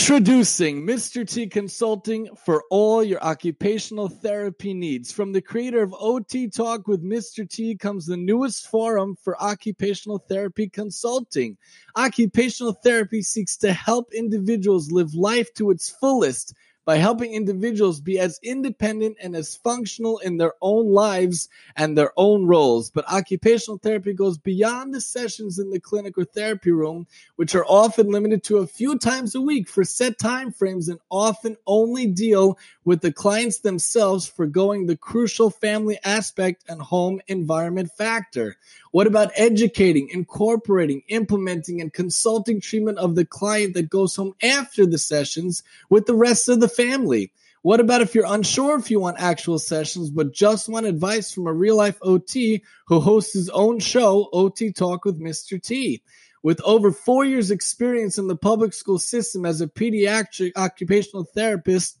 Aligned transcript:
Introducing 0.00 0.86
Mr. 0.86 1.28
T 1.28 1.46
Consulting 1.46 2.34
for 2.34 2.64
all 2.70 3.04
your 3.04 3.22
occupational 3.22 4.08
therapy 4.08 4.72
needs. 4.72 5.12
From 5.12 5.30
the 5.30 5.42
creator 5.42 5.82
of 5.82 5.94
OT 6.00 6.48
Talk 6.48 6.88
with 6.88 7.04
Mr. 7.04 7.46
T 7.46 7.76
comes 7.76 8.06
the 8.06 8.16
newest 8.16 8.68
forum 8.68 9.14
for 9.22 9.40
occupational 9.40 10.16
therapy 10.18 10.70
consulting. 10.70 11.58
Occupational 11.96 12.72
therapy 12.72 13.20
seeks 13.20 13.58
to 13.58 13.74
help 13.74 14.14
individuals 14.14 14.90
live 14.90 15.12
life 15.12 15.52
to 15.54 15.70
its 15.70 15.90
fullest 15.90 16.54
by 16.84 16.96
helping 16.96 17.34
individuals 17.34 18.00
be 18.00 18.18
as 18.18 18.40
independent 18.42 19.16
and 19.22 19.36
as 19.36 19.56
functional 19.56 20.18
in 20.18 20.38
their 20.38 20.54
own 20.60 20.90
lives 20.90 21.48
and 21.76 21.96
their 21.96 22.12
own 22.16 22.46
roles. 22.46 22.90
But 22.90 23.10
occupational 23.10 23.78
therapy 23.78 24.12
goes 24.12 24.38
beyond 24.38 24.94
the 24.94 25.00
sessions 25.00 25.58
in 25.58 25.70
the 25.70 25.80
clinic 25.80 26.16
or 26.18 26.24
therapy 26.24 26.70
room, 26.70 27.06
which 27.36 27.54
are 27.54 27.64
often 27.64 28.10
limited 28.10 28.42
to 28.44 28.58
a 28.58 28.66
few 28.66 28.98
times 28.98 29.34
a 29.34 29.40
week 29.40 29.68
for 29.68 29.84
set 29.84 30.18
time 30.18 30.52
frames 30.52 30.88
and 30.88 31.00
often 31.10 31.56
only 31.66 32.06
deal 32.06 32.58
with 32.84 33.00
the 33.00 33.12
clients 33.12 33.60
themselves 33.60 34.26
forgoing 34.26 34.86
the 34.86 34.96
crucial 34.96 35.50
family 35.50 35.98
aspect 36.04 36.64
and 36.68 36.80
home 36.80 37.20
environment 37.28 37.90
factor. 37.96 38.56
What 38.92 39.06
about 39.06 39.30
educating, 39.36 40.08
incorporating, 40.08 41.02
implementing, 41.06 41.80
and 41.80 41.92
consulting 41.92 42.60
treatment 42.60 42.98
of 42.98 43.14
the 43.14 43.24
client 43.24 43.74
that 43.74 43.88
goes 43.88 44.16
home 44.16 44.34
after 44.42 44.84
the 44.84 44.98
sessions 44.98 45.62
with 45.88 46.06
the 46.06 46.14
rest 46.14 46.48
of 46.48 46.58
the 46.58 46.68
family? 46.68 47.30
What 47.62 47.78
about 47.78 48.00
if 48.00 48.14
you're 48.14 48.24
unsure 48.26 48.78
if 48.78 48.90
you 48.90 48.98
want 48.98 49.20
actual 49.20 49.60
sessions, 49.60 50.10
but 50.10 50.32
just 50.32 50.68
want 50.68 50.86
advice 50.86 51.32
from 51.32 51.46
a 51.46 51.52
real 51.52 51.76
life 51.76 51.98
OT 52.02 52.64
who 52.86 53.00
hosts 53.00 53.34
his 53.34 53.48
own 53.50 53.78
show, 53.78 54.28
OT 54.32 54.72
Talk 54.72 55.04
with 55.04 55.20
Mr. 55.20 55.62
T? 55.62 56.02
With 56.42 56.60
over 56.62 56.90
four 56.90 57.24
years 57.24 57.50
experience 57.50 58.18
in 58.18 58.26
the 58.26 58.36
public 58.36 58.72
school 58.72 58.98
system 58.98 59.44
as 59.44 59.60
a 59.60 59.68
pediatric 59.68 60.52
occupational 60.56 61.24
therapist, 61.24 61.99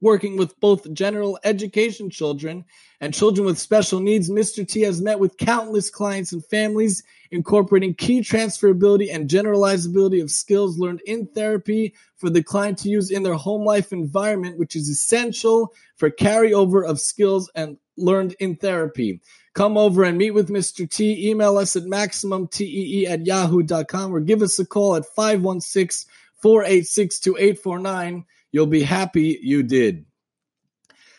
working 0.00 0.36
with 0.36 0.58
both 0.60 0.92
general 0.92 1.38
education 1.44 2.10
children 2.10 2.64
and 3.00 3.14
children 3.14 3.46
with 3.46 3.58
special 3.58 4.00
needs, 4.00 4.30
Mr. 4.30 4.66
T 4.66 4.82
has 4.82 5.00
met 5.00 5.18
with 5.18 5.36
countless 5.36 5.90
clients 5.90 6.32
and 6.32 6.44
families, 6.46 7.02
incorporating 7.30 7.94
key 7.94 8.20
transferability 8.20 9.14
and 9.14 9.28
generalizability 9.28 10.22
of 10.22 10.30
skills 10.30 10.78
learned 10.78 11.00
in 11.06 11.26
therapy 11.26 11.94
for 12.16 12.30
the 12.30 12.42
client 12.42 12.78
to 12.78 12.88
use 12.88 13.10
in 13.10 13.22
their 13.22 13.34
home 13.34 13.64
life 13.64 13.92
environment, 13.92 14.58
which 14.58 14.74
is 14.74 14.88
essential 14.88 15.72
for 15.96 16.10
carryover 16.10 16.88
of 16.88 17.00
skills 17.00 17.50
and 17.54 17.76
learned 17.96 18.34
in 18.40 18.56
therapy. 18.56 19.20
Come 19.54 19.76
over 19.76 20.04
and 20.04 20.18
meet 20.18 20.30
with 20.32 20.50
Mr. 20.50 20.88
T. 20.88 21.30
Email 21.30 21.58
us 21.58 21.74
at 21.74 21.82
maximumtee 21.84 23.08
at 23.08 23.26
yahoo.com 23.26 24.14
or 24.14 24.20
give 24.20 24.42
us 24.42 24.58
a 24.58 24.66
call 24.66 24.94
at 24.94 25.04
516 25.04 26.08
486 26.40 27.18
2849. 27.18 28.24
You'll 28.50 28.66
be 28.66 28.82
happy 28.82 29.38
you 29.42 29.62
did. 29.62 30.06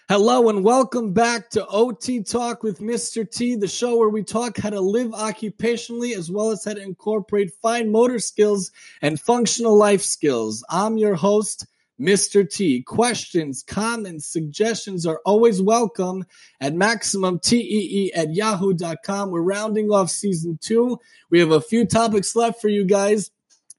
Hello 0.07 0.49
and 0.49 0.63
welcome 0.63 1.13
back 1.13 1.51
to 1.51 1.63
OT 1.67 2.23
Talk 2.23 2.63
with 2.63 2.79
Mr. 2.79 3.29
T, 3.29 3.55
the 3.55 3.67
show 3.67 3.95
where 3.97 4.09
we 4.09 4.23
talk 4.23 4.57
how 4.57 4.71
to 4.71 4.81
live 4.81 5.11
occupationally 5.11 6.17
as 6.17 6.31
well 6.31 6.49
as 6.49 6.65
how 6.65 6.73
to 6.73 6.81
incorporate 6.81 7.53
fine 7.61 7.91
motor 7.91 8.17
skills 8.17 8.71
and 9.03 9.19
functional 9.19 9.77
life 9.77 10.01
skills. 10.01 10.65
I'm 10.71 10.97
your 10.97 11.13
host, 11.13 11.67
Mr. 12.01 12.49
T. 12.49 12.81
Questions, 12.81 13.61
comments, 13.61 14.25
suggestions 14.25 15.05
are 15.05 15.21
always 15.23 15.61
welcome 15.61 16.25
at 16.59 16.73
MaximumTEE 16.73 18.09
at 18.15 18.33
yahoo.com. 18.33 19.29
We're 19.29 19.41
rounding 19.41 19.91
off 19.91 20.09
season 20.09 20.57
two. 20.59 20.99
We 21.29 21.39
have 21.39 21.51
a 21.51 21.61
few 21.61 21.85
topics 21.85 22.35
left 22.35 22.59
for 22.59 22.69
you 22.69 22.85
guys. 22.85 23.29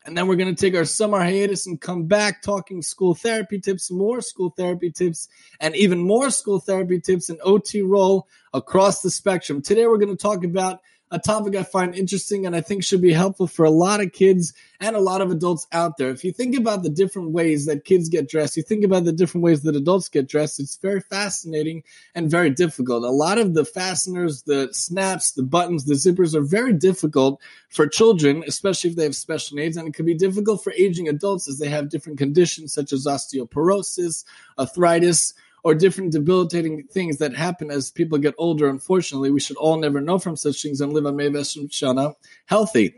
And 0.04 0.16
then 0.16 0.26
we're 0.26 0.36
going 0.36 0.54
to 0.54 0.60
take 0.60 0.74
our 0.74 0.86
summer 0.86 1.18
hiatus 1.18 1.66
and 1.66 1.80
come 1.80 2.04
back 2.04 2.40
talking 2.40 2.80
school 2.80 3.14
therapy 3.14 3.60
tips, 3.60 3.90
more 3.90 4.22
school 4.22 4.50
therapy 4.56 4.90
tips, 4.90 5.28
and 5.60 5.76
even 5.76 5.98
more 5.98 6.30
school 6.30 6.58
therapy 6.58 7.00
tips 7.00 7.28
and 7.28 7.38
OT 7.42 7.82
role 7.82 8.26
across 8.54 9.02
the 9.02 9.10
spectrum. 9.10 9.60
Today, 9.60 9.86
we're 9.86 9.98
going 9.98 10.16
to 10.16 10.22
talk 10.22 10.42
about 10.42 10.80
a 11.10 11.18
topic 11.18 11.56
I 11.56 11.64
find 11.64 11.94
interesting 11.94 12.46
and 12.46 12.54
I 12.54 12.60
think 12.60 12.84
should 12.84 13.02
be 13.02 13.12
helpful 13.12 13.48
for 13.48 13.64
a 13.64 13.70
lot 13.70 14.00
of 14.00 14.12
kids 14.12 14.52
and 14.78 14.94
a 14.94 15.00
lot 15.00 15.20
of 15.20 15.30
adults 15.30 15.66
out 15.72 15.96
there. 15.96 16.10
If 16.10 16.24
you 16.24 16.32
think 16.32 16.56
about 16.56 16.82
the 16.82 16.88
different 16.88 17.30
ways 17.30 17.66
that 17.66 17.84
kids 17.84 18.08
get 18.08 18.28
dressed, 18.28 18.56
you 18.56 18.62
think 18.62 18.84
about 18.84 19.04
the 19.04 19.12
different 19.12 19.42
ways 19.42 19.62
that 19.62 19.74
adults 19.74 20.08
get 20.08 20.28
dressed, 20.28 20.60
it's 20.60 20.76
very 20.76 21.00
fascinating 21.00 21.82
and 22.14 22.30
very 22.30 22.50
difficult. 22.50 23.04
A 23.04 23.10
lot 23.10 23.38
of 23.38 23.54
the 23.54 23.64
fasteners, 23.64 24.42
the 24.42 24.68
snaps, 24.72 25.32
the 25.32 25.42
buttons, 25.42 25.84
the 25.84 25.94
zippers 25.94 26.34
are 26.34 26.42
very 26.42 26.72
difficult 26.72 27.40
for 27.68 27.86
children, 27.86 28.44
especially 28.46 28.90
if 28.90 28.96
they 28.96 29.04
have 29.04 29.16
special 29.16 29.56
needs, 29.56 29.76
and 29.76 29.88
it 29.88 29.94
can 29.94 30.06
be 30.06 30.14
difficult 30.14 30.62
for 30.62 30.72
aging 30.78 31.08
adults 31.08 31.48
as 31.48 31.58
they 31.58 31.68
have 31.68 31.88
different 31.88 32.18
conditions 32.18 32.72
such 32.72 32.92
as 32.92 33.06
osteoporosis, 33.06 34.24
arthritis, 34.58 35.34
or 35.62 35.74
different 35.74 36.12
debilitating 36.12 36.84
things 36.84 37.18
that 37.18 37.34
happen 37.34 37.70
as 37.70 37.90
people 37.90 38.18
get 38.18 38.34
older. 38.38 38.68
Unfortunately, 38.68 39.30
we 39.30 39.40
should 39.40 39.56
all 39.56 39.78
never 39.78 40.00
know 40.00 40.18
from 40.18 40.36
such 40.36 40.62
things 40.62 40.80
and 40.80 40.92
live 40.92 41.06
on 41.06 41.16
Shana 41.16 42.14
healthy. 42.46 42.94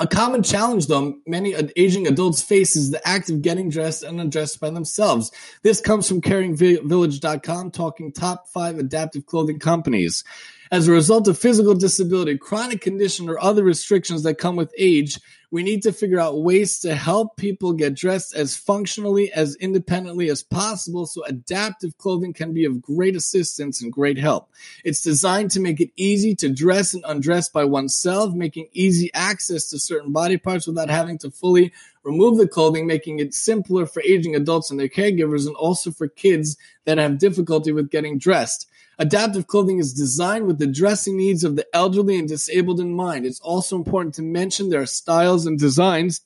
A 0.00 0.06
common 0.06 0.42
challenge, 0.42 0.86
though, 0.86 1.18
many 1.26 1.54
aging 1.76 2.06
adults 2.06 2.40
face 2.40 2.76
is 2.76 2.90
the 2.90 3.06
act 3.06 3.28
of 3.28 3.42
getting 3.42 3.68
dressed 3.68 4.02
and 4.02 4.18
undressed 4.18 4.58
by 4.58 4.70
themselves. 4.70 5.30
This 5.62 5.82
comes 5.82 6.08
from 6.08 6.22
caringvillage.com, 6.22 7.70
talking 7.72 8.10
top 8.10 8.48
five 8.48 8.78
adaptive 8.78 9.26
clothing 9.26 9.58
companies. 9.58 10.24
As 10.70 10.88
a 10.88 10.92
result 10.92 11.28
of 11.28 11.36
physical 11.36 11.74
disability, 11.74 12.38
chronic 12.38 12.80
condition, 12.80 13.28
or 13.28 13.38
other 13.38 13.62
restrictions 13.62 14.22
that 14.22 14.38
come 14.38 14.56
with 14.56 14.72
age, 14.78 15.20
we 15.52 15.62
need 15.62 15.82
to 15.82 15.92
figure 15.92 16.18
out 16.18 16.40
ways 16.40 16.80
to 16.80 16.94
help 16.94 17.36
people 17.36 17.74
get 17.74 17.94
dressed 17.94 18.34
as 18.34 18.56
functionally, 18.56 19.30
as 19.34 19.54
independently 19.56 20.30
as 20.30 20.42
possible 20.42 21.04
so 21.04 21.22
adaptive 21.26 21.96
clothing 21.98 22.32
can 22.32 22.54
be 22.54 22.64
of 22.64 22.80
great 22.80 23.14
assistance 23.14 23.82
and 23.82 23.92
great 23.92 24.16
help. 24.16 24.48
It's 24.82 25.02
designed 25.02 25.50
to 25.50 25.60
make 25.60 25.78
it 25.78 25.90
easy 25.94 26.34
to 26.36 26.48
dress 26.48 26.94
and 26.94 27.04
undress 27.06 27.50
by 27.50 27.64
oneself, 27.64 28.32
making 28.34 28.68
easy 28.72 29.10
access 29.12 29.68
to 29.68 29.78
certain 29.78 30.10
body 30.10 30.38
parts 30.38 30.66
without 30.66 30.88
having 30.88 31.18
to 31.18 31.30
fully 31.30 31.74
remove 32.02 32.38
the 32.38 32.48
clothing, 32.48 32.86
making 32.86 33.18
it 33.18 33.34
simpler 33.34 33.84
for 33.84 34.02
aging 34.02 34.34
adults 34.34 34.70
and 34.70 34.80
their 34.80 34.88
caregivers 34.88 35.46
and 35.46 35.54
also 35.56 35.90
for 35.90 36.08
kids 36.08 36.56
that 36.86 36.96
have 36.96 37.18
difficulty 37.18 37.72
with 37.72 37.90
getting 37.90 38.16
dressed. 38.16 38.70
Adaptive 38.98 39.46
clothing 39.46 39.78
is 39.78 39.94
designed 39.94 40.46
with 40.46 40.58
the 40.58 40.66
dressing 40.66 41.16
needs 41.16 41.44
of 41.44 41.56
the 41.56 41.66
elderly 41.74 42.18
and 42.18 42.28
disabled 42.28 42.80
in 42.80 42.94
mind. 42.94 43.24
It's 43.24 43.40
also 43.40 43.76
important 43.76 44.14
to 44.16 44.22
mention 44.22 44.68
there 44.68 44.82
are 44.82 44.86
styles 44.86 45.46
and 45.46 45.58
designs 45.58 46.20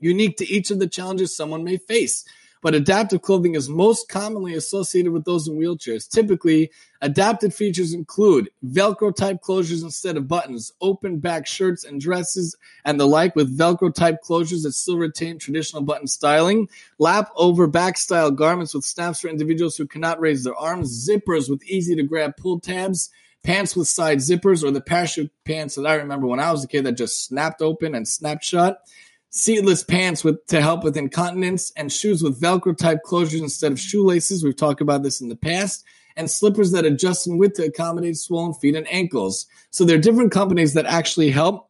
unique 0.00 0.36
to 0.38 0.48
each 0.48 0.70
of 0.70 0.78
the 0.78 0.88
challenges 0.88 1.36
someone 1.36 1.62
may 1.62 1.76
face 1.76 2.24
but 2.62 2.74
adaptive 2.74 3.22
clothing 3.22 3.54
is 3.54 3.68
most 3.68 4.08
commonly 4.08 4.54
associated 4.54 5.12
with 5.12 5.24
those 5.24 5.48
in 5.48 5.56
wheelchairs. 5.56 6.08
Typically, 6.08 6.70
adapted 7.00 7.54
features 7.54 7.94
include 7.94 8.50
Velcro 8.64 9.14
type 9.14 9.38
closures 9.42 9.82
instead 9.82 10.16
of 10.16 10.28
buttons, 10.28 10.72
open 10.80 11.18
back 11.18 11.46
shirts 11.46 11.84
and 11.84 12.00
dresses, 12.00 12.56
and 12.84 13.00
the 13.00 13.06
like 13.06 13.34
with 13.34 13.56
Velcro 13.56 13.92
type 13.92 14.18
closures 14.22 14.62
that 14.64 14.72
still 14.72 14.98
retain 14.98 15.38
traditional 15.38 15.82
button 15.82 16.06
styling, 16.06 16.68
lap 16.98 17.30
over 17.36 17.66
back 17.66 17.96
style 17.96 18.30
garments 18.30 18.74
with 18.74 18.84
snaps 18.84 19.20
for 19.20 19.28
individuals 19.28 19.76
who 19.76 19.86
cannot 19.86 20.20
raise 20.20 20.44
their 20.44 20.56
arms, 20.56 21.08
zippers 21.08 21.48
with 21.48 21.64
easy 21.64 21.94
to 21.96 22.02
grab 22.02 22.36
pull 22.36 22.60
tabs, 22.60 23.10
pants 23.42 23.74
with 23.74 23.88
side 23.88 24.18
zippers, 24.18 24.62
or 24.62 24.70
the 24.70 24.82
parachute 24.82 25.30
pants 25.44 25.76
that 25.76 25.86
I 25.86 25.94
remember 25.94 26.26
when 26.26 26.40
I 26.40 26.52
was 26.52 26.64
a 26.64 26.68
kid 26.68 26.84
that 26.84 26.92
just 26.92 27.24
snapped 27.24 27.62
open 27.62 27.94
and 27.94 28.06
snapped 28.06 28.44
shut 28.44 28.82
seatless 29.30 29.82
pants 29.82 30.22
with 30.24 30.44
to 30.46 30.60
help 30.60 30.84
with 30.84 30.96
incontinence, 30.96 31.72
and 31.76 31.92
shoes 31.92 32.22
with 32.22 32.40
Velcro 32.40 32.76
type 32.76 32.98
closures 33.06 33.40
instead 33.40 33.72
of 33.72 33.80
shoelaces. 33.80 34.44
We've 34.44 34.56
talked 34.56 34.80
about 34.80 35.02
this 35.02 35.20
in 35.20 35.28
the 35.28 35.36
past. 35.36 35.84
And 36.16 36.30
slippers 36.30 36.72
that 36.72 36.84
adjust 36.84 37.26
in 37.26 37.38
width 37.38 37.54
to 37.54 37.64
accommodate 37.64 38.16
swollen 38.16 38.52
feet 38.54 38.74
and 38.74 38.86
ankles. 38.92 39.46
So 39.70 39.84
there 39.84 39.96
are 39.96 40.00
different 40.00 40.32
companies 40.32 40.74
that 40.74 40.84
actually 40.84 41.30
help 41.30 41.69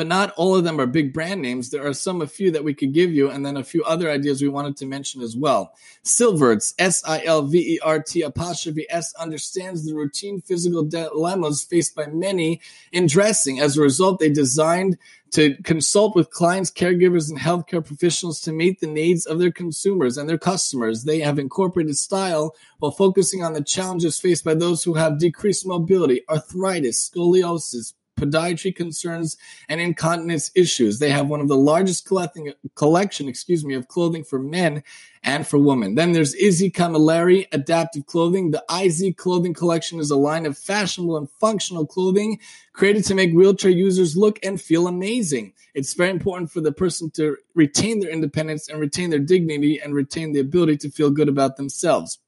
but 0.00 0.06
not 0.06 0.32
all 0.38 0.56
of 0.56 0.64
them 0.64 0.80
are 0.80 0.86
big 0.86 1.12
brand 1.12 1.42
names. 1.42 1.68
There 1.68 1.86
are 1.86 1.92
some, 1.92 2.22
a 2.22 2.26
few 2.26 2.50
that 2.52 2.64
we 2.64 2.72
could 2.72 2.94
give 2.94 3.12
you, 3.12 3.28
and 3.28 3.44
then 3.44 3.58
a 3.58 3.62
few 3.62 3.84
other 3.84 4.10
ideas 4.10 4.40
we 4.40 4.48
wanted 4.48 4.78
to 4.78 4.86
mention 4.86 5.20
as 5.20 5.36
well. 5.36 5.74
Silverts, 6.04 6.72
S 6.78 7.04
I 7.06 7.22
L 7.26 7.42
V 7.42 7.74
E 7.74 7.80
R 7.80 8.02
T 8.02 8.22
apostrophe 8.22 8.86
S, 8.88 9.12
understands 9.16 9.84
the 9.84 9.92
routine 9.92 10.40
physical 10.40 10.84
dilemmas 10.84 11.62
faced 11.62 11.94
by 11.94 12.06
many 12.06 12.62
in 12.92 13.08
dressing. 13.08 13.60
As 13.60 13.76
a 13.76 13.82
result, 13.82 14.20
they 14.20 14.30
designed 14.30 14.96
to 15.32 15.54
consult 15.64 16.16
with 16.16 16.30
clients, 16.30 16.70
caregivers, 16.70 17.28
and 17.28 17.38
healthcare 17.38 17.84
professionals 17.84 18.40
to 18.40 18.52
meet 18.52 18.80
the 18.80 18.86
needs 18.86 19.26
of 19.26 19.38
their 19.38 19.52
consumers 19.52 20.16
and 20.16 20.30
their 20.30 20.38
customers. 20.38 21.04
They 21.04 21.20
have 21.20 21.38
incorporated 21.38 21.98
style 21.98 22.56
while 22.78 22.90
focusing 22.90 23.44
on 23.44 23.52
the 23.52 23.62
challenges 23.62 24.18
faced 24.18 24.44
by 24.44 24.54
those 24.54 24.82
who 24.82 24.94
have 24.94 25.18
decreased 25.18 25.66
mobility, 25.66 26.22
arthritis, 26.30 27.10
scoliosis, 27.10 27.92
podiatry 28.20 28.74
concerns, 28.74 29.36
and 29.68 29.80
incontinence 29.80 30.50
issues. 30.54 30.98
They 30.98 31.10
have 31.10 31.28
one 31.28 31.40
of 31.40 31.48
the 31.48 31.56
largest 31.56 32.06
collecting, 32.06 32.52
collection, 32.74 33.28
excuse 33.28 33.64
me, 33.64 33.74
of 33.74 33.88
clothing 33.88 34.24
for 34.24 34.38
men 34.38 34.82
and 35.22 35.46
for 35.46 35.58
women. 35.58 35.94
Then 35.94 36.12
there's 36.12 36.34
Izzy 36.34 36.70
Camilleri 36.70 37.46
Adaptive 37.52 38.06
Clothing. 38.06 38.50
The 38.50 38.64
IZ 38.70 39.16
Clothing 39.16 39.54
Collection 39.54 39.98
is 39.98 40.10
a 40.10 40.16
line 40.16 40.46
of 40.46 40.56
fashionable 40.56 41.16
and 41.16 41.30
functional 41.30 41.86
clothing 41.86 42.40
created 42.72 43.04
to 43.04 43.14
make 43.14 43.32
wheelchair 43.32 43.70
users 43.70 44.16
look 44.16 44.38
and 44.42 44.60
feel 44.60 44.86
amazing. 44.86 45.52
It's 45.74 45.94
very 45.94 46.10
important 46.10 46.50
for 46.50 46.60
the 46.60 46.72
person 46.72 47.10
to 47.12 47.36
retain 47.54 48.00
their 48.00 48.10
independence 48.10 48.68
and 48.68 48.80
retain 48.80 49.10
their 49.10 49.18
dignity 49.18 49.80
and 49.80 49.94
retain 49.94 50.32
the 50.32 50.40
ability 50.40 50.78
to 50.78 50.90
feel 50.90 51.10
good 51.10 51.28
about 51.28 51.56
themselves. 51.56 52.18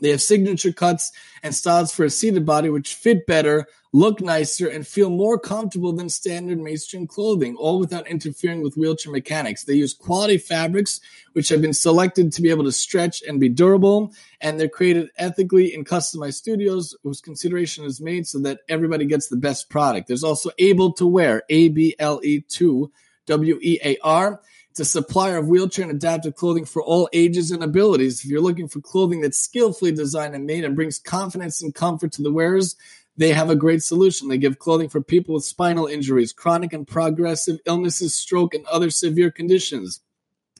They 0.00 0.10
have 0.10 0.22
signature 0.22 0.72
cuts 0.72 1.12
and 1.42 1.54
styles 1.54 1.94
for 1.94 2.04
a 2.04 2.10
seated 2.10 2.44
body 2.44 2.68
which 2.68 2.94
fit 2.94 3.26
better, 3.26 3.66
look 3.92 4.20
nicer, 4.20 4.68
and 4.68 4.86
feel 4.86 5.10
more 5.10 5.38
comfortable 5.38 5.92
than 5.92 6.08
standard 6.08 6.58
mainstream 6.58 7.06
clothing, 7.06 7.56
all 7.56 7.78
without 7.78 8.06
interfering 8.06 8.62
with 8.62 8.76
wheelchair 8.76 9.12
mechanics. 9.12 9.64
They 9.64 9.74
use 9.74 9.94
quality 9.94 10.38
fabrics 10.38 11.00
which 11.32 11.48
have 11.48 11.62
been 11.62 11.72
selected 11.72 12.32
to 12.32 12.42
be 12.42 12.50
able 12.50 12.64
to 12.64 12.72
stretch 12.72 13.22
and 13.22 13.40
be 13.40 13.48
durable, 13.48 14.12
and 14.40 14.60
they're 14.60 14.68
created 14.68 15.10
ethically 15.16 15.74
in 15.74 15.84
customized 15.84 16.34
studios 16.34 16.94
whose 17.02 17.20
consideration 17.20 17.84
is 17.84 18.00
made 18.00 18.26
so 18.26 18.38
that 18.40 18.60
everybody 18.68 19.06
gets 19.06 19.28
the 19.28 19.36
best 19.36 19.70
product. 19.70 20.08
There's 20.08 20.24
also 20.24 20.50
Able 20.58 20.92
to 20.94 21.06
Wear, 21.06 21.42
A 21.48 21.68
B 21.68 21.94
L 21.98 22.20
E 22.22 22.40
2 22.40 22.90
W 23.26 23.58
E 23.60 23.78
A 23.84 23.98
R 24.02 24.40
it's 24.76 24.90
a 24.90 25.00
supplier 25.00 25.38
of 25.38 25.48
wheelchair 25.48 25.84
and 25.84 25.90
adaptive 25.90 26.34
clothing 26.34 26.66
for 26.66 26.82
all 26.82 27.08
ages 27.14 27.50
and 27.50 27.64
abilities. 27.64 28.22
If 28.22 28.26
you're 28.26 28.42
looking 28.42 28.68
for 28.68 28.82
clothing 28.82 29.22
that's 29.22 29.38
skillfully 29.38 29.90
designed 29.90 30.34
and 30.34 30.44
made 30.44 30.64
and 30.64 30.76
brings 30.76 30.98
confidence 30.98 31.62
and 31.62 31.74
comfort 31.74 32.12
to 32.12 32.22
the 32.22 32.30
wearers, 32.30 32.76
they 33.16 33.32
have 33.32 33.48
a 33.48 33.56
great 33.56 33.82
solution. 33.82 34.28
They 34.28 34.36
give 34.36 34.58
clothing 34.58 34.90
for 34.90 35.00
people 35.00 35.32
with 35.32 35.46
spinal 35.46 35.86
injuries, 35.86 36.34
chronic 36.34 36.74
and 36.74 36.86
progressive 36.86 37.58
illnesses, 37.64 38.14
stroke, 38.14 38.52
and 38.52 38.66
other 38.66 38.90
severe 38.90 39.30
conditions. 39.30 40.00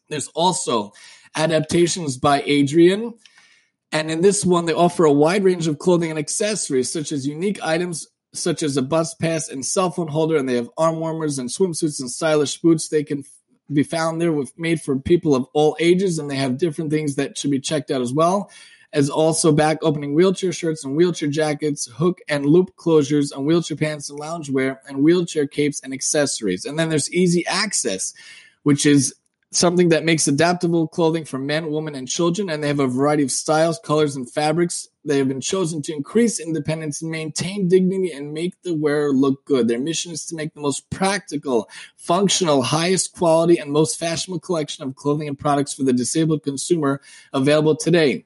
There's 0.09 0.29
also 0.29 0.95
adaptations 1.35 2.17
by 2.17 2.43
Adrian. 2.47 3.13
And 3.93 4.11
in 4.11 4.23
this 4.23 4.47
one, 4.47 4.65
they 4.65 4.73
offer 4.73 5.05
a 5.05 5.13
wide 5.13 5.45
range 5.45 5.69
of 5.69 5.79
clothing 5.79 6.09
and 6.09 6.19
accessories, 6.19 6.91
such 6.91 7.13
as 7.13 7.27
unique 7.27 7.63
items 7.63 8.09
such 8.33 8.63
as 8.63 8.79
a 8.79 8.83
bus 8.83 9.15
pass 9.15 9.51
and 9.51 9.65
cell 9.65 9.91
phone 9.91 10.09
holder. 10.09 10.37
And 10.37 10.49
they 10.49 10.57
have 10.57 10.71
arm 10.79 11.01
warmers 11.01 11.39
and 11.39 11.51
swimsuits 11.51 12.01
and 12.01 12.11
stylish 12.11 12.63
boots 12.63 12.89
they 12.89 13.05
can 13.05 13.23
be 13.73 13.83
found 13.83 14.21
there 14.21 14.33
with 14.33 14.57
made 14.59 14.81
for 14.81 14.99
people 14.99 15.35
of 15.35 15.47
all 15.53 15.77
ages, 15.81 16.19
and 16.19 16.31
they 16.31 16.37
have 16.37 16.59
different 16.59 16.91
things 16.91 17.17
that 17.17 17.37
should 17.37 17.51
be 17.51 17.61
checked 17.61 17.91
out 17.91 18.01
as 18.01 18.13
well. 18.13 18.51
As 18.93 19.11
also 19.11 19.53
back 19.53 19.79
opening 19.83 20.15
wheelchair 20.15 20.53
shirts 20.53 20.85
and 20.85 20.97
wheelchair 20.97 21.29
jackets, 21.29 21.87
hook 21.87 22.21
and 22.29 22.47
loop 22.47 22.75
closures, 22.77 23.35
and 23.35 23.45
wheelchair 23.45 23.77
pants 23.77 24.09
and 24.09 24.19
loungewear, 24.19 24.79
and 24.89 25.03
wheelchair 25.03 25.47
capes 25.47 25.81
and 25.81 25.93
accessories. 25.93 26.65
And 26.65 26.79
then 26.79 26.89
there's 26.89 27.13
easy 27.13 27.47
access, 27.47 28.15
which 28.63 28.87
is 28.87 29.15
something 29.57 29.89
that 29.89 30.05
makes 30.05 30.29
adaptable 30.29 30.87
clothing 30.87 31.25
for 31.25 31.39
men, 31.39 31.71
women, 31.71 31.95
and 31.95 32.07
children. 32.07 32.51
And 32.51 32.63
they 32.63 32.69
have 32.69 32.81
a 32.81 32.87
variety 32.87 33.23
of 33.23 33.33
styles, 33.33 33.79
colors, 33.79 34.15
and 34.15 34.31
fabrics. 34.31 34.89
They 35.05 35.19
have 35.19 35.29
been 35.29 35.41
chosen 35.41 35.83
to 35.83 35.95
increase 35.95 36.39
independence 36.39 37.03
maintain 37.03 37.69
dignity 37.69 38.13
and 38.13 38.35
make 38.35 38.61
the 38.63 38.75
wearer 38.75 39.13
look 39.13 39.45
good. 39.45 39.69
Their 39.69 39.79
mission 39.79 40.13
is 40.13 40.27
to 40.27 40.37
make 40.37 40.53
the 40.55 40.61
most 40.61 40.91
practical, 40.91 41.71
functional, 41.97 42.63
highest 42.63 43.13
quality, 43.13 43.59
and 43.59 43.73
most 43.73 43.99
fashionable 43.99 44.41
collection 44.41 44.85
of 44.85 44.97
clothing 44.97 45.29
and 45.29 45.39
products 45.39 45.73
for 45.73 45.85
the 45.85 45.93
disabled 45.93 46.43
consumer 46.43 47.01
available 47.33 47.77
today 47.77 48.25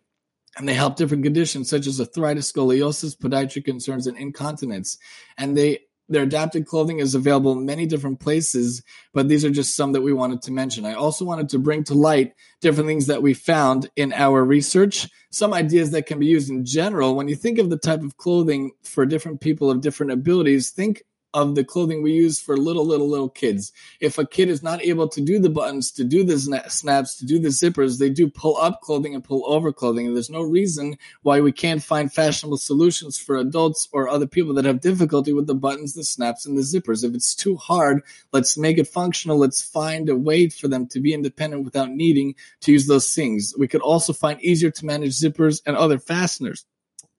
and 0.57 0.69
they 0.69 0.75
help 0.75 0.97
different 0.97 1.23
conditions 1.23 1.71
such 1.71 1.87
as 1.87 2.01
arthritis, 2.01 2.51
scoliosis, 2.51 3.17
podiatric 3.17 3.65
concerns, 3.65 4.07
and 4.07 4.19
incontinence. 4.19 4.99
And 5.39 5.57
they 5.57 5.85
their 6.11 6.25
adapted 6.25 6.67
clothing 6.67 6.99
is 6.99 7.15
available 7.15 7.53
in 7.53 7.65
many 7.65 7.87
different 7.87 8.19
places, 8.21 8.83
but 9.15 9.29
these 9.29 9.45
are 9.45 9.51
just 9.51 9.77
some 9.77 9.93
that 9.93 10.03
we 10.03 10.13
wanted 10.13 10.43
to 10.43 10.53
mention. 10.53 10.85
I 10.85 10.95
also 10.95 11.25
wanted 11.25 11.49
to 11.51 11.59
bring 11.59 11.85
to 11.85 11.95
light 11.95 12.35
different 12.61 12.89
things 12.89 13.07
that 13.07 13.23
we 13.23 13.33
found 13.33 13.89
in 13.95 14.13
our 14.13 14.45
research, 14.45 15.09
some 15.31 15.55
ideas 15.55 15.93
that 15.93 16.07
can 16.07 16.19
be 16.19 16.27
used 16.27 16.51
in 16.51 16.65
general. 16.65 17.15
When 17.15 17.29
you 17.29 17.37
think 17.37 17.59
of 17.59 17.71
the 17.71 17.79
type 17.79 18.03
of 18.03 18.17
clothing 18.17 18.73
for 18.83 19.07
different 19.07 19.41
people 19.41 19.71
of 19.71 19.81
different 19.81 20.13
abilities, 20.13 20.71
think 20.71 21.05
of 21.33 21.55
the 21.55 21.65
clothing 21.65 22.03
we 22.03 22.13
use 22.13 22.41
for 22.41 22.57
little, 22.57 22.85
little, 22.85 23.09
little 23.09 23.29
kids. 23.29 23.73
If 24.01 24.19
a 24.19 24.27
kid 24.27 24.49
is 24.49 24.63
not 24.63 24.83
able 24.83 25.09
to 25.09 25.21
do 25.21 25.39
the 25.39 25.51
buttons, 25.51 25.93
to 25.93 26.05
do 26.05 26.25
the 26.25 26.39
snaps, 26.69 27.17
to 27.17 27.27
do 27.27 27.39
the 27.39 27.49
zippers, 27.49 27.99
they 27.99 28.11
do 28.11 28.29
pull 28.29 28.57
up 28.57 28.81
clothing 28.81 29.15
and 29.15 29.23
pull 29.23 29.45
over 29.47 29.73
clothing. 29.73 30.07
And 30.07 30.17
there's 30.17 30.31
no 30.31 30.43
reason 30.43 30.99
why 31.23 31.41
we 31.41 31.53
can't 31.53 31.83
find 31.83 32.13
fashionable 32.13 32.59
solutions 32.59 33.19
for 33.19 33.37
adults 33.37 33.89
or 33.93 34.09
other 34.09 34.27
people 34.27 34.55
that 34.55 34.65
have 34.65 34.81
difficulty 34.81 35.33
with 35.33 35.47
the 35.47 35.55
buttons, 35.55 35.95
the 35.95 36.05
snaps, 36.05 36.47
and 36.47 36.57
the 36.57 36.63
zippers. 36.63 37.05
If 37.05 37.15
it's 37.15 37.35
too 37.35 37.57
hard, 37.57 38.03
let's 38.33 38.57
make 38.57 38.79
it 38.79 38.89
functional. 38.89 39.39
Let's 39.39 39.63
find 39.63 40.09
a 40.09 40.17
way 40.17 40.49
for 40.49 40.69
them 40.69 40.87
to 40.89 41.01
be 41.01 41.15
independent 41.15 41.65
without 41.65 41.91
needing 41.91 42.35
to 42.63 42.73
use 42.73 42.87
those 42.87 43.15
things. 43.15 43.55
We 43.59 43.69
could 43.69 43.83
also 43.83 44.13
find 44.13 44.41
easier 44.43 44.71
to 44.71 44.87
manage 44.87 45.19
zippers 45.19 45.61
and 45.67 45.77
other 45.77 45.99
fasteners 45.99 46.65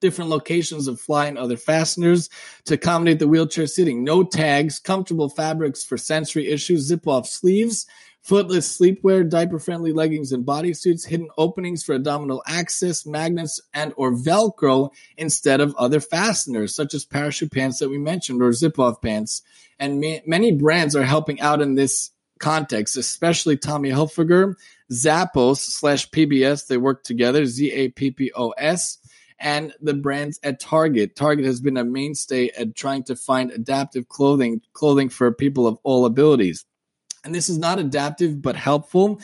different 0.01 0.29
locations 0.29 0.87
of 0.87 0.99
fly 0.99 1.27
and 1.27 1.37
other 1.37 1.57
fasteners 1.57 2.29
to 2.65 2.73
accommodate 2.73 3.19
the 3.19 3.27
wheelchair 3.27 3.67
sitting. 3.67 4.03
No 4.03 4.23
tags, 4.23 4.79
comfortable 4.79 5.29
fabrics 5.29 5.83
for 5.83 5.97
sensory 5.97 6.49
issues, 6.49 6.81
zip 6.81 7.07
off 7.07 7.27
sleeves, 7.27 7.85
footless 8.21 8.77
sleepwear, 8.77 9.27
diaper 9.27 9.59
friendly 9.59 9.91
leggings 9.91 10.31
and 10.31 10.45
bodysuits, 10.45 11.07
hidden 11.07 11.29
openings 11.37 11.83
for 11.83 11.95
abdominal 11.95 12.43
access, 12.47 13.05
magnets 13.05 13.61
and 13.73 13.93
or 13.97 14.11
Velcro 14.11 14.91
instead 15.17 15.61
of 15.61 15.75
other 15.75 15.99
fasteners 15.99 16.75
such 16.75 16.93
as 16.93 17.05
parachute 17.05 17.51
pants 17.51 17.79
that 17.79 17.89
we 17.89 17.97
mentioned 17.97 18.41
or 18.41 18.53
zip 18.53 18.77
off 18.79 19.01
pants. 19.01 19.41
And 19.79 19.99
ma- 19.99 20.19
many 20.25 20.51
brands 20.51 20.95
are 20.95 21.03
helping 21.03 21.41
out 21.41 21.61
in 21.61 21.75
this 21.75 22.11
context, 22.39 22.97
especially 22.97 23.57
Tommy 23.57 23.89
Hilfiger, 23.89 24.55
Zappos 24.91 25.57
slash 25.57 26.09
PBS. 26.09 26.67
They 26.67 26.77
work 26.77 27.03
together, 27.03 27.45
Z 27.45 27.71
A 27.71 27.89
P 27.89 28.11
P 28.11 28.31
O 28.35 28.49
S 28.51 28.97
and 29.41 29.73
the 29.81 29.93
brands 29.93 30.39
at 30.43 30.59
Target. 30.59 31.15
Target 31.15 31.45
has 31.45 31.59
been 31.59 31.77
a 31.77 31.83
mainstay 31.83 32.49
at 32.57 32.75
trying 32.75 33.03
to 33.03 33.15
find 33.15 33.51
adaptive 33.51 34.07
clothing, 34.07 34.61
clothing 34.73 35.09
for 35.09 35.31
people 35.31 35.67
of 35.67 35.77
all 35.83 36.05
abilities. 36.05 36.65
And 37.23 37.35
this 37.35 37.49
is 37.49 37.57
not 37.57 37.79
adaptive, 37.79 38.41
but 38.41 38.55
helpful. 38.55 39.19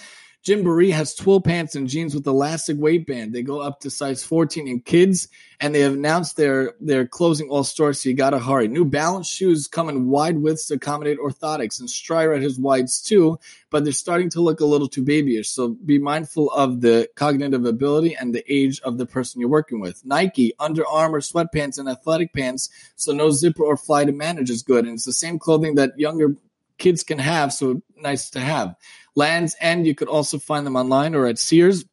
Gymboree 0.48 0.94
has 0.94 1.14
twill 1.14 1.42
pants 1.42 1.76
and 1.76 1.90
jeans 1.90 2.16
with 2.16 2.26
elastic 2.26 2.78
waistband. 2.80 3.34
They 3.34 3.42
go 3.42 3.60
up 3.60 3.82
to 3.82 3.90
size 3.90 4.24
14 4.24 4.66
in 4.66 4.80
kids, 4.80 5.28
and 5.60 5.76
they 5.76 5.82
have 5.82 5.96
announced 5.96 6.38
they're 6.38 6.74
they're 6.80 7.06
closing 7.06 7.50
all 7.50 7.66
stores, 7.66 8.00
so 8.00 8.08
you 8.08 8.16
gotta 8.16 8.40
hurry. 8.40 8.70
New 8.70 8.86
Balance 8.86 9.28
shoes 9.28 9.68
come 9.68 9.90
in 9.90 10.08
wide 10.08 10.38
widths 10.38 10.68
to 10.68 10.76
accommodate 10.76 11.20
orthotics, 11.20 11.82
and 11.82 11.90
Stride 11.90 12.30
Rite 12.30 12.44
has 12.44 12.58
wides 12.58 13.02
too, 13.02 13.38
but 13.72 13.84
they're 13.84 13.92
starting 13.92 14.30
to 14.30 14.42
look 14.42 14.62
a 14.62 14.66
little 14.66 14.88
too 14.88 15.04
babyish. 15.04 15.50
So 15.50 15.76
be 15.86 16.00
mindful 16.00 16.50
of 16.52 16.80
the 16.80 17.10
cognitive 17.16 17.66
ability 17.66 18.16
and 18.16 18.34
the 18.34 18.46
age 18.48 18.80
of 18.86 18.98
the 18.98 19.06
person 19.06 19.42
you're 19.42 19.50
working 19.50 19.82
with. 19.82 20.06
Nike, 20.06 20.54
Under 20.62 20.88
Armour 20.88 21.20
sweatpants 21.20 21.78
and 21.78 21.90
athletic 21.90 22.32
pants, 22.32 22.70
so 22.96 23.12
no 23.12 23.32
zipper 23.32 23.66
or 23.66 23.76
fly 23.76 24.06
to 24.06 24.14
manage 24.14 24.50
is 24.50 24.64
good, 24.64 24.86
and 24.86 24.94
it's 24.94 25.04
the 25.04 25.12
same 25.12 25.40
clothing 25.40 25.76
that 25.76 26.00
younger 26.00 26.38
kids 26.78 27.04
can 27.04 27.20
have, 27.20 27.54
so 27.54 27.82
nice 27.96 28.30
to 28.32 28.40
have. 28.40 28.76
Lands 29.16 29.56
End, 29.60 29.88
you 29.88 29.96
could 29.96 30.08
also 30.08 30.38
find 30.38 30.66
them 30.66 30.76
online 30.76 31.16
or 31.16 31.26
at 31.26 31.40
Sears. 31.40 31.86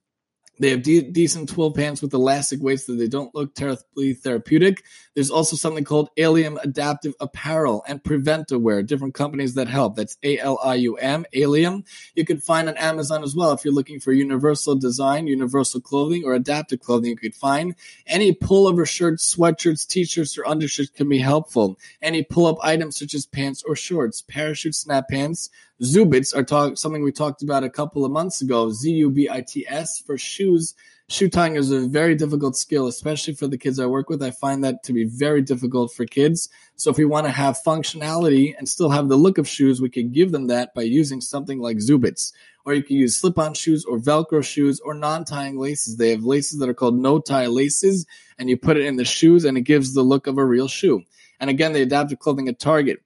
They 0.59 0.71
have 0.71 0.83
de- 0.83 1.11
decent 1.11 1.49
twill 1.49 1.73
pants 1.73 2.01
with 2.01 2.15
elastic 2.15 2.63
waist, 2.63 2.87
that 2.87 2.95
they 2.95 3.09
don't 3.09 3.35
look 3.35 3.55
terribly 3.55 4.15
therapeutic. 4.15 4.85
There's 5.15 5.31
also 5.31 5.57
something 5.57 5.85
called 5.85 6.11
Alium 6.17 6.63
Adaptive 6.63 7.15
Apparel 7.21 7.85
and 7.89 8.03
Preventaware, 8.03 8.87
different 8.87 9.15
companies 9.15 9.55
that 9.55 9.69
help. 9.69 9.97
That's 9.97 10.17
A 10.23 10.39
L 10.39 10.61
I 10.63 10.77
U 10.77 10.97
M, 10.97 11.27
Alium. 11.35 11.85
You 12.15 12.25
can 12.25 12.39
find 12.39 12.69
on 12.69 12.77
Amazon 12.77 13.25
as 13.25 13.35
well 13.35 13.53
if 13.53 13.65
you're 13.65 13.75
looking 13.75 13.99
for 13.99 14.13
universal 14.13 14.77
design, 14.77 15.27
universal 15.27 15.81
clothing, 15.81 16.25
or 16.25 16.35
adaptive 16.35 16.81
clothing. 16.81 17.11
You 17.11 17.17
could 17.17 17.35
find 17.35 17.75
any 18.07 18.33
pullover 18.33 18.87
shirts, 18.87 19.35
sweatshirts, 19.35 19.87
t-shirts, 19.87 20.39
or 20.39 20.47
undershirts 20.47 20.91
can 20.91 21.09
be 21.09 21.19
helpful. 21.19 21.79
Any 22.01 22.23
pull-up 22.23 22.59
items 22.63 22.99
such 22.99 23.15
as 23.15 23.27
pants 23.27 23.63
or 23.67 23.75
shorts, 23.75 24.23
parachute 24.23 24.75
snap 24.75 25.09
pants, 25.09 25.51
Zubits 25.83 26.37
are 26.37 26.45
talk, 26.45 26.79
something 26.79 27.03
we 27.03 27.11
talked 27.11 27.43
about 27.43 27.65
a 27.65 27.71
couple 27.71 28.05
of 28.05 28.13
months 28.13 28.41
ago. 28.41 28.71
Z 28.71 28.91
U 28.93 29.11
B 29.11 29.29
I 29.29 29.41
T 29.41 29.67
S 29.69 29.99
for 29.99 30.17
shoes. 30.17 30.75
Shoe 31.09 31.29
tying 31.29 31.57
is 31.57 31.71
a 31.71 31.87
very 31.87 32.15
difficult 32.15 32.57
skill, 32.57 32.87
especially 32.87 33.35
for 33.35 33.47
the 33.47 33.59
kids 33.59 33.79
I 33.79 33.87
work 33.87 34.09
with. 34.09 34.23
I 34.23 34.31
find 34.31 34.65
that 34.65 34.83
to 34.85 34.93
be 34.93 35.05
very 35.05 35.43
difficult 35.43 35.93
for 35.93 36.07
kids. 36.07 36.49
So 36.77 36.91
if 36.91 36.97
we 36.97 37.05
want 37.05 37.27
to 37.27 37.33
have 37.33 37.59
functionality 37.63 38.55
and 38.57 38.69
still 38.69 38.89
have 38.89 39.09
the 39.09 39.17
look 39.17 39.37
of 39.37 39.47
shoes, 39.47 39.83
we 39.83 39.91
could 39.91 40.13
give 40.13 40.33
them 40.33 40.47
that 40.47 40.73
by 40.75 40.83
using 40.83 41.21
something 41.21 41.59
like 41.59 41.77
Zubits. 41.77 42.33
Or 42.65 42.73
you 42.73 42.83
can 42.83 42.97
use 42.97 43.17
slip-on 43.17 43.53
shoes 43.53 43.85
or 43.85 43.99
Velcro 43.99 44.43
shoes 44.43 44.81
or 44.81 44.95
non-tying 44.95 45.59
laces. 45.59 45.99
They 45.99 46.11
have 46.11 46.25
laces 46.25 46.59
that 46.61 46.71
are 46.71 46.75
called 46.75 46.97
no-tie 46.97 47.49
laces, 47.49 48.07
and 48.39 48.49
you 48.49 48.57
put 48.57 48.79
it 48.79 48.87
in 48.87 48.97
the 48.97 49.05
shoes 49.05 49.45
and 49.45 49.59
it 49.59 49.63
gives 49.63 49.93
the 49.93 50.03
look 50.03 50.27
of 50.27 50.39
a 50.39 50.45
real 50.45 50.69
shoe. 50.69 51.03
And 51.39 51.51
again, 51.51 51.75
they 51.75 51.83
adapted 51.83 52.21
clothing 52.21 52.49
at 52.49 52.59
Target. 52.59 53.04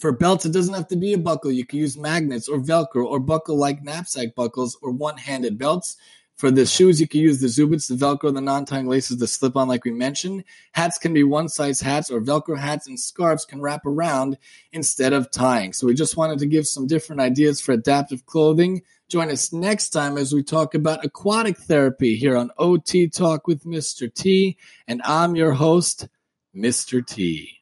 For 0.00 0.12
belts, 0.12 0.46
it 0.46 0.52
doesn't 0.52 0.72
have 0.72 0.88
to 0.88 0.96
be 0.96 1.12
a 1.12 1.18
buckle. 1.18 1.52
You 1.52 1.66
can 1.66 1.78
use 1.78 1.98
magnets 1.98 2.48
or 2.48 2.58
Velcro 2.58 3.04
or 3.04 3.20
buckle 3.20 3.58
like 3.58 3.82
knapsack 3.82 4.34
buckles 4.34 4.78
or 4.80 4.90
one 4.90 5.18
handed 5.18 5.58
belts. 5.58 5.98
For 6.38 6.50
the 6.50 6.64
shoes, 6.64 7.02
you 7.02 7.06
can 7.06 7.20
use 7.20 7.38
the 7.38 7.48
Zubits, 7.48 7.86
the 7.86 8.02
Velcro, 8.02 8.32
the 8.32 8.40
non-tying 8.40 8.88
laces, 8.88 9.18
the 9.18 9.26
slip-on, 9.26 9.68
like 9.68 9.84
we 9.84 9.90
mentioned. 9.90 10.44
Hats 10.72 10.96
can 10.96 11.12
be 11.12 11.22
one-size 11.22 11.82
hats 11.82 12.10
or 12.10 12.22
Velcro 12.22 12.58
hats, 12.58 12.86
and 12.86 12.98
scarves 12.98 13.44
can 13.44 13.60
wrap 13.60 13.84
around 13.84 14.38
instead 14.72 15.12
of 15.12 15.30
tying. 15.30 15.74
So 15.74 15.86
we 15.86 15.92
just 15.92 16.16
wanted 16.16 16.38
to 16.38 16.46
give 16.46 16.66
some 16.66 16.86
different 16.86 17.20
ideas 17.20 17.60
for 17.60 17.72
adaptive 17.72 18.24
clothing. 18.24 18.80
Join 19.10 19.30
us 19.30 19.52
next 19.52 19.90
time 19.90 20.16
as 20.16 20.32
we 20.32 20.42
talk 20.42 20.74
about 20.74 21.04
aquatic 21.04 21.58
therapy 21.58 22.16
here 22.16 22.38
on 22.38 22.52
OT 22.56 23.06
Talk 23.06 23.46
with 23.46 23.64
Mr. 23.64 24.10
T. 24.10 24.56
And 24.88 25.02
I'm 25.04 25.36
your 25.36 25.52
host, 25.52 26.08
Mr. 26.56 27.06
T. 27.06 27.59